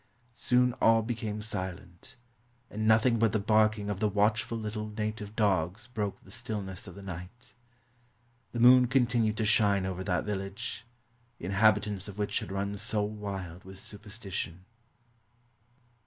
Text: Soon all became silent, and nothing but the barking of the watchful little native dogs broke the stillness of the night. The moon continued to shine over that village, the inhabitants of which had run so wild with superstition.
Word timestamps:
Soon 0.33 0.73
all 0.81 1.03
became 1.03 1.43
silent, 1.43 2.15
and 2.71 2.87
nothing 2.87 3.19
but 3.19 3.33
the 3.33 3.39
barking 3.39 3.87
of 3.87 3.99
the 3.99 4.09
watchful 4.09 4.57
little 4.57 4.89
native 4.89 5.35
dogs 5.35 5.85
broke 5.85 6.23
the 6.23 6.31
stillness 6.31 6.87
of 6.87 6.95
the 6.95 7.03
night. 7.03 7.53
The 8.51 8.59
moon 8.59 8.87
continued 8.87 9.37
to 9.37 9.45
shine 9.45 9.85
over 9.85 10.03
that 10.03 10.23
village, 10.25 10.85
the 11.37 11.45
inhabitants 11.45 12.07
of 12.07 12.17
which 12.17 12.39
had 12.39 12.51
run 12.51 12.79
so 12.79 13.03
wild 13.03 13.63
with 13.63 13.77
superstition. 13.77 14.65